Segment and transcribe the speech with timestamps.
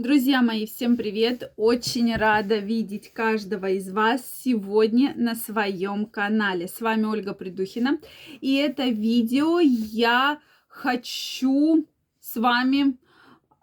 [0.00, 1.52] Друзья мои, всем привет!
[1.58, 6.68] Очень рада видеть каждого из вас сегодня на своем канале.
[6.68, 8.00] С вами Ольга Придухина.
[8.40, 11.86] И это видео я хочу
[12.18, 12.96] с вами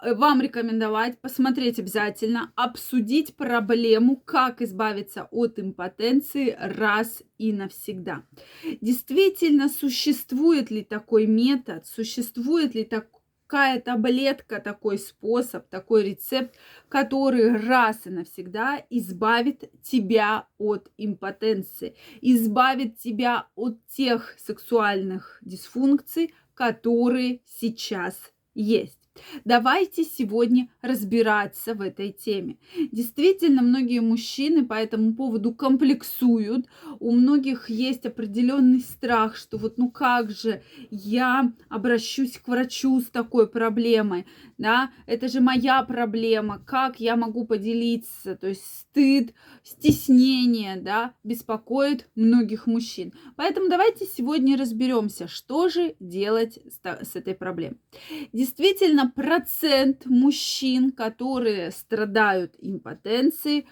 [0.04, 8.22] э, вам рекомендовать посмотреть обязательно, обсудить проблему, как избавиться от импотенции раз и навсегда.
[8.80, 13.17] Действительно, существует ли такой метод, существует ли такой
[13.48, 16.54] какая таблетка, такой способ, такой рецепт,
[16.90, 27.42] который раз и навсегда избавит тебя от импотенции, избавит тебя от тех сексуальных дисфункций, которые
[27.46, 28.97] сейчас есть.
[29.46, 32.58] Давайте сегодня разбираться в этой теме.
[32.92, 36.66] Действительно, многие мужчины по этому поводу комплексуют.
[37.00, 43.06] У многих есть определенный страх, что вот ну как же я обращусь к врачу с
[43.06, 44.26] такой проблемой,
[44.58, 52.10] да, это же моя проблема, как я могу поделиться, то есть стыд, стеснение, да, беспокоит
[52.16, 53.14] многих мужчин.
[53.36, 57.80] Поэтому давайте сегодня разберемся, что же делать с, этой проблемой.
[58.34, 63.68] Действительно, процент мужчин, которые страдают импотенцией,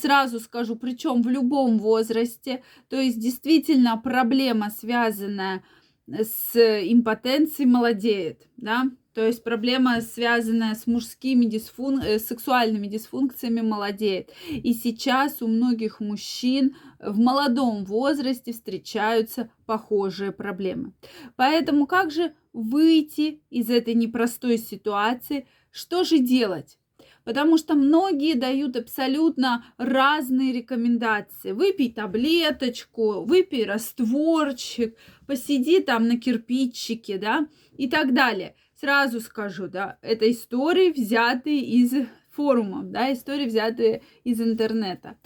[0.00, 5.62] сразу скажу, причем в любом возрасте, то есть действительно проблема, связанная
[6.06, 8.84] с импотенцией, молодеет, да,
[9.14, 12.00] то есть проблема, связанная с мужскими дисфун...
[12.00, 14.30] Э, сексуальными дисфункциями, молодеет.
[14.50, 20.92] И сейчас у многих мужчин в молодом возрасте встречаются похожие проблемы.
[21.36, 25.46] Поэтому как же выйти из этой непростой ситуации?
[25.70, 26.78] Что же делать?
[27.22, 31.52] Потому что многие дают абсолютно разные рекомендации.
[31.52, 38.54] Выпей таблеточку, выпей растворчик, посиди там на кирпичике, да, и так далее.
[38.84, 45.16] Сразу скажу, да, это истории, взятые из форумов, да, истории, взятые из интернета.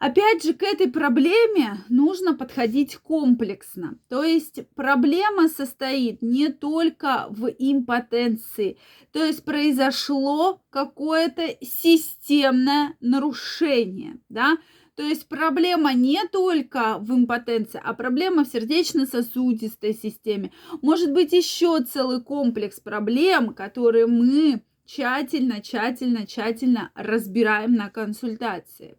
[0.00, 3.96] Опять же, к этой проблеме нужно подходить комплексно.
[4.08, 8.76] То есть проблема состоит не только в импотенции.
[9.12, 14.18] То есть произошло какое-то системное нарушение.
[14.28, 14.56] Да?
[14.96, 20.52] То есть проблема не только в импотенции, а проблема в сердечно-сосудистой системе.
[20.82, 28.96] Может быть еще целый комплекс проблем, которые мы тщательно, тщательно, тщательно разбираем на консультации.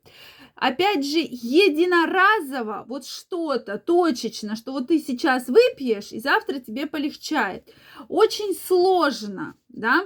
[0.56, 7.70] Опять же, единоразово, вот что-то точечно, что вот ты сейчас выпьешь, и завтра тебе полегчает.
[8.08, 10.06] Очень сложно, да?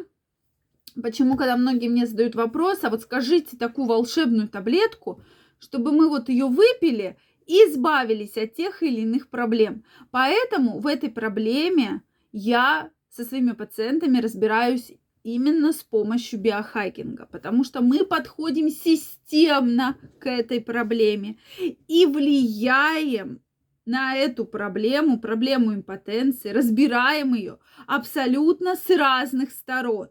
[1.01, 5.21] Почему, когда многие мне задают вопрос, а вот скажите такую волшебную таблетку,
[5.59, 9.83] чтобы мы вот ее выпили и избавились от тех или иных проблем.
[10.11, 14.91] Поэтому в этой проблеме я со своими пациентами разбираюсь
[15.23, 21.37] именно с помощью биохакинга, потому что мы подходим системно к этой проблеме
[21.87, 23.41] и влияем
[23.85, 30.09] на эту проблему, проблему импотенции, разбираем ее абсолютно с разных сторон.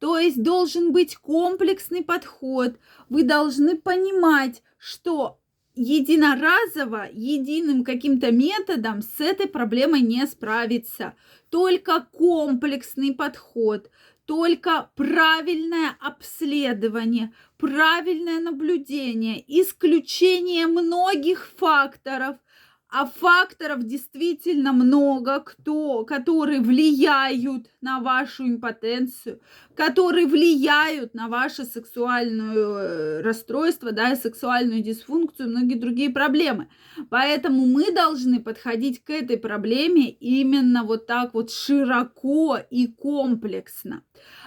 [0.00, 2.76] То есть должен быть комплексный подход.
[3.10, 5.38] Вы должны понимать, что
[5.74, 11.14] единоразово, единым каким-то методом с этой проблемой не справиться.
[11.50, 13.90] Только комплексный подход,
[14.24, 22.36] только правильное обследование, правильное наблюдение, исключение многих факторов–
[22.90, 29.40] а факторов действительно много, кто, которые влияют на вашу импотенцию,
[29.80, 36.68] которые влияют на ваше сексуальное э, расстройство, да, сексуальную дисфункцию и многие другие проблемы.
[37.08, 44.02] Поэтому мы должны подходить к этой проблеме именно вот так вот широко и комплексно.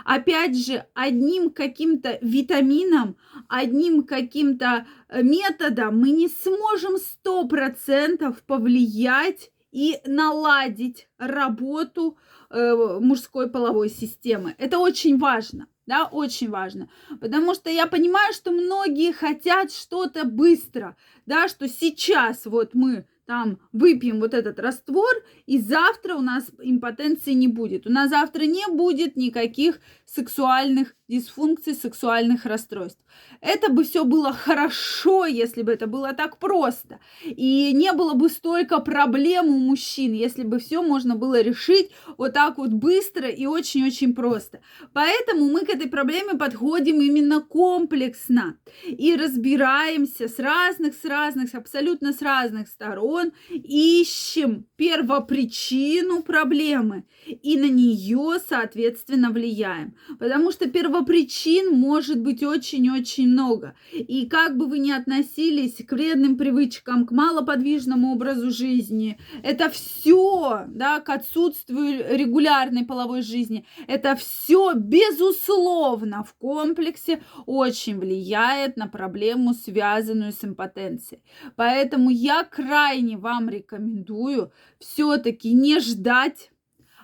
[0.05, 3.17] Опять же, одним каким-то витамином,
[3.47, 12.17] одним каким-то э, методом мы не сможем сто процентов повлиять и наладить работу
[12.50, 14.56] э, мужской половой системы.
[14.59, 15.67] Это очень важно.
[15.85, 16.89] Да, очень важно.
[17.19, 20.96] Потому что я понимаю, что многие хотят что-то быстро.
[21.25, 25.11] Да, что сейчас вот мы там выпьем вот этот раствор,
[25.46, 27.87] и завтра у нас импотенции не будет.
[27.87, 33.00] У нас завтра не будет никаких сексуальных дисфункций, сексуальных расстройств.
[33.41, 37.00] Это бы все было хорошо, если бы это было так просто.
[37.26, 42.34] И не было бы столько проблем у мужчин, если бы все можно было решить вот
[42.34, 44.61] так вот быстро и очень-очень просто.
[44.94, 52.14] Поэтому мы к этой проблеме подходим именно комплексно и разбираемся с разных, с разных, абсолютно
[52.14, 59.96] с разных сторон, ищем первопричину проблемы и на нее, соответственно, влияем.
[60.20, 63.75] Потому что первопричина Первопричин может быть очень-очень много.
[63.91, 70.66] И как бы вы ни относились к вредным привычкам, к малоподвижному образу жизни, это все,
[70.67, 79.53] да, к отсутствию регулярной половой жизни, это все, безусловно, в комплексе очень влияет на проблему,
[79.53, 81.22] связанную с импотенцией.
[81.55, 86.53] Поэтому я крайне вам рекомендую все-таки не ждать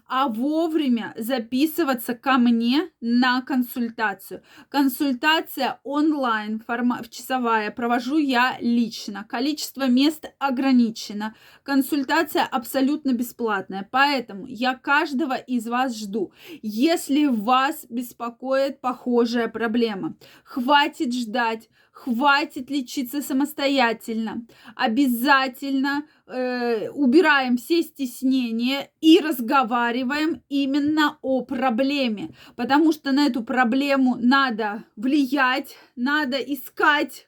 [0.09, 4.41] а вовремя записываться ко мне на консультацию.
[4.67, 9.23] Консультация онлайн, форма, часовая, провожу я лично.
[9.29, 11.35] Количество мест ограничено.
[11.63, 16.33] Консультация абсолютно бесплатная, поэтому я каждого из вас жду.
[16.63, 21.69] Если вас беспокоит похожая проблема, хватит ждать,
[22.04, 24.46] хватит лечиться самостоятельно.
[24.75, 34.16] Обязательно э, убираем все стеснения и разговариваем именно о проблеме, потому что на эту проблему
[34.18, 37.28] надо влиять, надо искать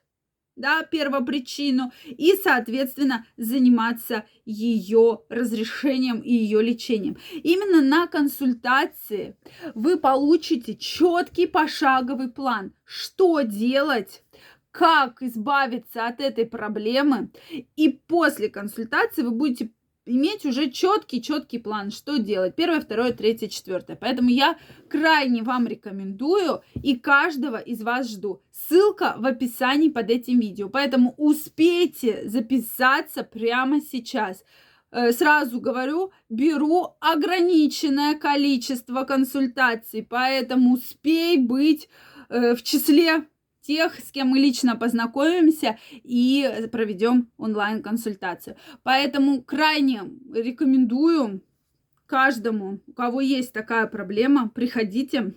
[0.55, 7.17] да, первопричину и, соответственно, заниматься ее разрешением и ее лечением.
[7.31, 9.35] Именно на консультации
[9.73, 14.23] вы получите четкий пошаговый план, что делать,
[14.71, 17.31] как избавиться от этой проблемы.
[17.75, 19.71] И после консультации вы будете
[20.05, 22.55] иметь уже четкий, четкий план, что делать.
[22.55, 23.95] Первое, второе, третье, четвертое.
[23.95, 24.57] Поэтому я
[24.89, 28.41] крайне вам рекомендую и каждого из вас жду.
[28.51, 30.69] Ссылка в описании под этим видео.
[30.69, 34.43] Поэтому успейте записаться прямо сейчас.
[34.91, 41.87] Э, сразу говорю, беру ограниченное количество консультаций, поэтому успей быть
[42.29, 43.25] э, в числе
[43.61, 48.55] тех, с кем мы лично познакомимся и проведем онлайн-консультацию.
[48.83, 50.03] Поэтому крайне
[50.33, 51.43] рекомендую
[52.05, 55.33] каждому, у кого есть такая проблема, приходите.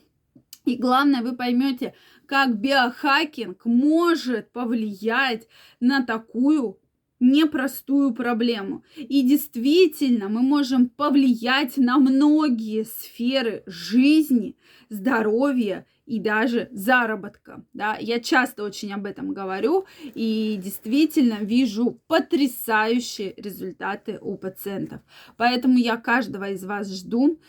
[0.64, 1.94] И главное, вы поймете,
[2.26, 5.46] как биохакинг может повлиять
[5.78, 6.80] на такую
[7.20, 8.82] непростую проблему.
[8.96, 14.56] И действительно, мы можем повлиять на многие сферы жизни,
[14.88, 17.64] здоровья и даже заработка.
[17.72, 17.96] Да?
[17.98, 25.00] Я часто очень об этом говорю и действительно вижу потрясающие результаты у пациентов.
[25.36, 27.40] Поэтому я каждого из вас жду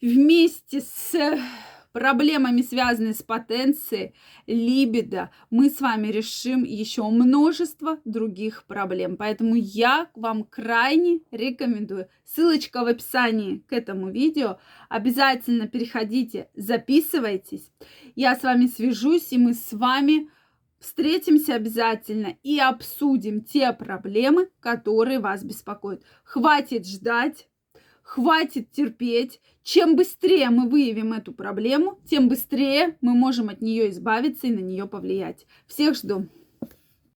[0.00, 1.38] вместе с
[1.94, 4.14] проблемами, связанными с потенцией,
[4.48, 9.16] либидо, мы с вами решим еще множество других проблем.
[9.16, 12.08] Поэтому я вам крайне рекомендую.
[12.24, 14.58] Ссылочка в описании к этому видео.
[14.88, 17.70] Обязательно переходите, записывайтесь.
[18.16, 20.28] Я с вами свяжусь, и мы с вами
[20.80, 26.02] встретимся обязательно и обсудим те проблемы, которые вас беспокоят.
[26.24, 27.46] Хватит ждать
[28.04, 29.40] хватит терпеть.
[29.64, 34.60] Чем быстрее мы выявим эту проблему, тем быстрее мы можем от нее избавиться и на
[34.60, 35.46] нее повлиять.
[35.66, 36.28] Всех жду.